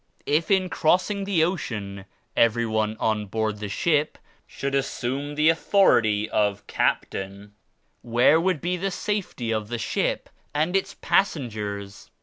[0.25, 2.05] If in crossing the ocean
[2.35, 7.53] everyone on board the ship should assume the authority of captain,
[8.01, 12.09] where would be the safety of the ship and its passengers?